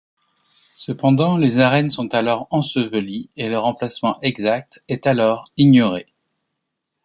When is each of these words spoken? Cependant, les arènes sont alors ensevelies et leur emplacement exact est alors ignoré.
Cependant, 0.75 1.37
les 1.37 1.59
arènes 1.59 1.91
sont 1.91 2.11
alors 2.15 2.47
ensevelies 2.49 3.29
et 3.37 3.49
leur 3.49 3.65
emplacement 3.65 4.17
exact 4.23 4.81
est 4.87 5.05
alors 5.05 5.51
ignoré. 5.57 6.11